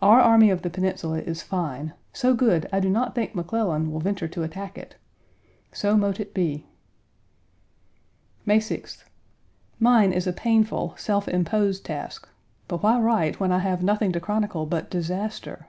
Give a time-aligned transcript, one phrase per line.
[0.00, 4.00] "Our Army of the Peninsula is fine; so good I do not think McClellan will
[4.00, 4.96] venture to attack it."
[5.70, 6.64] So mote it be.
[8.46, 9.04] May 6th.
[9.78, 12.26] Mine is a painful, self imposed task:
[12.68, 15.66] but why write when I have nothing to chronicle but disaster?